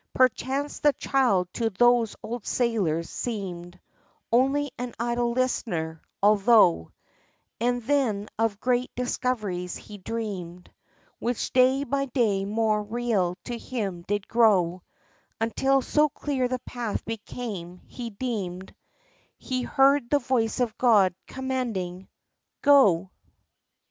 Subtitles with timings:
[0.15, 3.79] —Perchance the child to those old sailors seemed
[4.31, 6.89] Only an idle listener— although
[7.61, 10.71] E'en then of great discoveries he dreamed,
[11.19, 14.81] Which day by day more real to him did grow,
[15.39, 18.73] Until so clear the path became, he deemed
[19.37, 23.11] He heard the voice of God commanding, '* Go